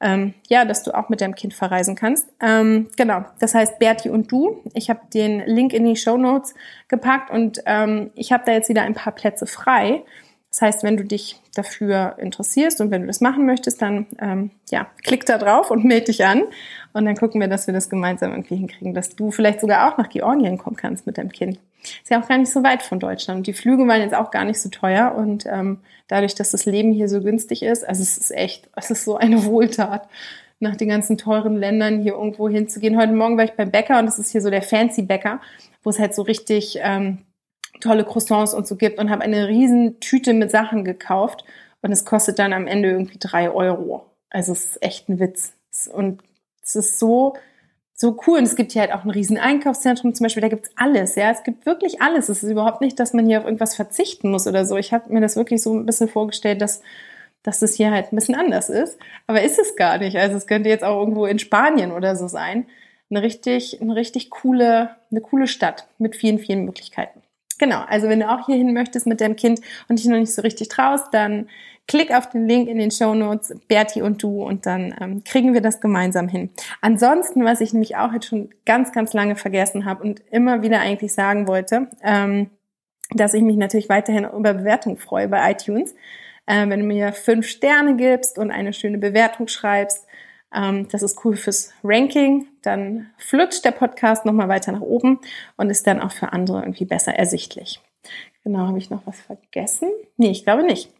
ähm, 0.00 0.34
ja, 0.48 0.64
dass 0.64 0.82
du 0.82 0.92
auch 0.92 1.08
mit 1.08 1.20
deinem 1.20 1.34
Kind 1.34 1.54
verreisen 1.54 1.94
kannst. 1.94 2.28
Ähm, 2.40 2.88
genau, 2.96 3.24
das 3.40 3.54
heißt 3.54 3.78
Berti 3.78 4.10
und 4.10 4.30
du. 4.30 4.62
Ich 4.74 4.90
habe 4.90 5.00
den 5.12 5.40
Link 5.46 5.72
in 5.72 5.84
die 5.84 5.96
Show 5.96 6.16
Notes 6.16 6.54
gepackt 6.88 7.30
und 7.30 7.60
ähm, 7.66 8.10
ich 8.14 8.32
habe 8.32 8.44
da 8.46 8.52
jetzt 8.52 8.68
wieder 8.68 8.82
ein 8.82 8.94
paar 8.94 9.14
Plätze 9.14 9.46
frei. 9.46 10.02
Das 10.54 10.62
heißt, 10.62 10.84
wenn 10.84 10.96
du 10.96 11.04
dich 11.04 11.40
dafür 11.56 12.14
interessierst 12.20 12.80
und 12.80 12.92
wenn 12.92 13.00
du 13.00 13.06
das 13.08 13.20
machen 13.20 13.44
möchtest, 13.44 13.82
dann 13.82 14.06
ähm, 14.20 14.52
ja, 14.70 14.86
klick 15.02 15.26
da 15.26 15.36
drauf 15.36 15.72
und 15.72 15.84
melde 15.84 16.06
dich 16.06 16.24
an. 16.24 16.44
Und 16.92 17.06
dann 17.06 17.16
gucken 17.16 17.40
wir, 17.40 17.48
dass 17.48 17.66
wir 17.66 17.74
das 17.74 17.90
gemeinsam 17.90 18.30
irgendwie 18.30 18.54
hinkriegen, 18.54 18.94
dass 18.94 19.16
du 19.16 19.32
vielleicht 19.32 19.60
sogar 19.60 19.92
auch 19.92 19.98
nach 19.98 20.08
Georgien 20.08 20.56
kommen 20.56 20.76
kannst 20.76 21.08
mit 21.08 21.18
deinem 21.18 21.32
Kind. 21.32 21.58
Ist 21.82 22.08
ja 22.08 22.22
auch 22.22 22.28
gar 22.28 22.38
nicht 22.38 22.52
so 22.52 22.62
weit 22.62 22.84
von 22.84 23.00
Deutschland. 23.00 23.38
Und 23.38 23.46
die 23.48 23.52
Flüge 23.52 23.88
waren 23.88 24.00
jetzt 24.00 24.14
auch 24.14 24.30
gar 24.30 24.44
nicht 24.44 24.60
so 24.60 24.68
teuer. 24.68 25.16
Und 25.16 25.44
ähm, 25.46 25.80
dadurch, 26.06 26.36
dass 26.36 26.52
das 26.52 26.66
Leben 26.66 26.92
hier 26.92 27.08
so 27.08 27.20
günstig 27.20 27.64
ist, 27.64 27.84
also 27.84 28.02
es 28.02 28.16
ist 28.16 28.30
echt, 28.30 28.68
es 28.76 28.92
ist 28.92 29.04
so 29.04 29.16
eine 29.16 29.44
Wohltat, 29.46 30.08
nach 30.60 30.76
den 30.76 30.88
ganzen 30.88 31.18
teuren 31.18 31.56
Ländern 31.56 32.00
hier 32.00 32.12
irgendwo 32.12 32.48
hinzugehen. 32.48 32.96
Heute 32.96 33.12
Morgen 33.12 33.36
war 33.36 33.44
ich 33.44 33.54
beim 33.54 33.72
Bäcker 33.72 33.98
und 33.98 34.06
das 34.06 34.20
ist 34.20 34.30
hier 34.30 34.40
so 34.40 34.50
der 34.50 34.62
fancy 34.62 35.02
Bäcker, 35.02 35.40
wo 35.82 35.90
es 35.90 35.98
halt 35.98 36.14
so 36.14 36.22
richtig 36.22 36.78
ähm, 36.80 37.18
tolle 37.80 38.04
Croissants 38.04 38.54
und 38.54 38.66
so 38.66 38.76
gibt 38.76 38.98
und 38.98 39.10
habe 39.10 39.22
eine 39.22 39.48
riesen 39.48 40.00
Tüte 40.00 40.32
mit 40.32 40.50
Sachen 40.50 40.84
gekauft 40.84 41.44
und 41.82 41.92
es 41.92 42.04
kostet 42.04 42.38
dann 42.38 42.52
am 42.52 42.66
Ende 42.66 42.90
irgendwie 42.90 43.18
drei 43.18 43.50
Euro. 43.50 44.06
Also 44.30 44.52
es 44.52 44.64
ist 44.64 44.82
echt 44.82 45.08
ein 45.08 45.20
Witz. 45.20 45.52
Und 45.92 46.22
es 46.62 46.76
ist 46.76 46.98
so, 46.98 47.34
so 47.92 48.18
cool. 48.26 48.38
Und 48.38 48.44
es 48.44 48.56
gibt 48.56 48.72
hier 48.72 48.82
halt 48.82 48.92
auch 48.92 49.04
ein 49.04 49.10
riesen 49.10 49.38
Einkaufszentrum 49.38 50.14
zum 50.14 50.24
Beispiel, 50.24 50.40
da 50.40 50.48
gibt's 50.48 50.70
alles, 50.76 51.14
ja. 51.14 51.30
Es 51.30 51.44
gibt 51.44 51.66
wirklich 51.66 52.00
alles. 52.00 52.28
Es 52.28 52.42
ist 52.42 52.50
überhaupt 52.50 52.80
nicht, 52.80 52.98
dass 52.98 53.12
man 53.12 53.26
hier 53.26 53.38
auf 53.38 53.44
irgendwas 53.44 53.76
verzichten 53.76 54.30
muss 54.30 54.46
oder 54.46 54.64
so. 54.64 54.76
Ich 54.76 54.92
habe 54.92 55.12
mir 55.12 55.20
das 55.20 55.36
wirklich 55.36 55.62
so 55.62 55.74
ein 55.74 55.86
bisschen 55.86 56.08
vorgestellt, 56.08 56.62
dass, 56.62 56.80
dass 57.42 57.60
das 57.60 57.74
hier 57.74 57.90
halt 57.90 58.12
ein 58.12 58.16
bisschen 58.16 58.34
anders 58.34 58.70
ist. 58.70 58.98
Aber 59.26 59.42
ist 59.42 59.58
es 59.58 59.76
gar 59.76 59.98
nicht. 59.98 60.16
Also 60.16 60.36
es 60.36 60.46
könnte 60.46 60.68
jetzt 60.70 60.84
auch 60.84 60.98
irgendwo 60.98 61.26
in 61.26 61.38
Spanien 61.38 61.92
oder 61.92 62.16
so 62.16 62.28
sein. 62.28 62.66
Eine 63.10 63.22
richtig, 63.22 63.80
eine 63.80 63.94
richtig 63.94 64.30
coole, 64.30 64.96
eine 65.10 65.20
coole 65.20 65.46
Stadt 65.46 65.86
mit 65.98 66.16
vielen, 66.16 66.38
vielen 66.38 66.64
Möglichkeiten. 66.64 67.23
Genau, 67.58 67.82
also 67.88 68.08
wenn 68.08 68.20
du 68.20 68.28
auch 68.28 68.46
hier 68.46 68.56
hin 68.56 68.72
möchtest 68.72 69.06
mit 69.06 69.20
deinem 69.20 69.36
Kind 69.36 69.60
und 69.88 69.98
dich 69.98 70.06
noch 70.06 70.18
nicht 70.18 70.34
so 70.34 70.42
richtig 70.42 70.68
traust, 70.68 71.06
dann 71.12 71.48
klick 71.86 72.14
auf 72.14 72.28
den 72.30 72.46
Link 72.46 72.68
in 72.68 72.78
den 72.78 72.90
Show 72.90 73.14
Notes, 73.14 73.54
Berti 73.68 74.02
und 74.02 74.22
du, 74.22 74.42
und 74.42 74.66
dann 74.66 74.94
ähm, 75.00 75.24
kriegen 75.24 75.52
wir 75.54 75.60
das 75.60 75.80
gemeinsam 75.80 76.28
hin. 76.28 76.50
Ansonsten, 76.80 77.44
was 77.44 77.60
ich 77.60 77.72
nämlich 77.72 77.96
auch 77.96 78.12
jetzt 78.12 78.26
schon 78.26 78.50
ganz, 78.64 78.92
ganz 78.92 79.12
lange 79.12 79.36
vergessen 79.36 79.84
habe 79.84 80.02
und 80.02 80.22
immer 80.30 80.62
wieder 80.62 80.80
eigentlich 80.80 81.12
sagen 81.12 81.46
wollte, 81.46 81.88
ähm, 82.02 82.50
dass 83.10 83.34
ich 83.34 83.42
mich 83.42 83.56
natürlich 83.56 83.88
weiterhin 83.88 84.24
über 84.24 84.54
Bewertung 84.54 84.96
freue 84.96 85.28
bei 85.28 85.50
iTunes. 85.50 85.94
Äh, 86.46 86.68
wenn 86.68 86.80
du 86.80 86.86
mir 86.86 87.12
fünf 87.12 87.46
Sterne 87.46 87.96
gibst 87.96 88.38
und 88.38 88.50
eine 88.50 88.72
schöne 88.72 88.98
Bewertung 88.98 89.48
schreibst, 89.48 90.03
das 90.90 91.02
ist 91.02 91.24
cool 91.24 91.36
fürs 91.36 91.72
Ranking. 91.82 92.46
Dann 92.62 93.10
flutscht 93.18 93.64
der 93.64 93.72
Podcast 93.72 94.24
nochmal 94.24 94.48
weiter 94.48 94.72
nach 94.72 94.80
oben 94.80 95.20
und 95.56 95.70
ist 95.70 95.86
dann 95.86 96.00
auch 96.00 96.12
für 96.12 96.32
andere 96.32 96.60
irgendwie 96.60 96.84
besser 96.84 97.14
ersichtlich. 97.14 97.80
Genau, 98.44 98.66
habe 98.66 98.78
ich 98.78 98.90
noch 98.90 99.06
was 99.06 99.20
vergessen? 99.20 99.88
Nee, 100.16 100.30
ich 100.30 100.44
glaube 100.44 100.64
nicht. 100.64 100.90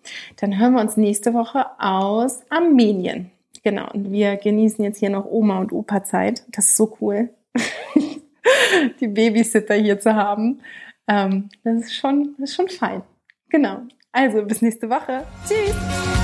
Dann 0.40 0.58
hören 0.58 0.74
wir 0.74 0.80
uns 0.80 0.96
nächste 0.96 1.34
Woche 1.34 1.66
aus 1.78 2.42
Armenien. 2.50 3.30
Genau, 3.62 3.90
und 3.92 4.12
wir 4.12 4.36
genießen 4.36 4.84
jetzt 4.84 4.98
hier 4.98 5.10
noch 5.10 5.26
Oma 5.26 5.58
und 5.58 5.72
Opa 5.72 6.04
Zeit. 6.04 6.44
Das 6.50 6.68
ist 6.68 6.76
so 6.76 6.96
cool, 7.00 7.30
die 9.00 9.08
Babysitter 9.08 9.74
hier 9.74 10.00
zu 10.00 10.14
haben. 10.14 10.60
Ähm, 11.06 11.48
das 11.64 11.84
ist 11.84 11.94
schon, 11.94 12.34
das 12.38 12.50
ist 12.50 12.56
schon 12.56 12.68
fein. 12.68 13.02
Genau. 13.50 13.82
Also 14.12 14.42
bis 14.44 14.62
nächste 14.62 14.88
Woche. 14.88 15.24
Tschüss. 15.46 16.23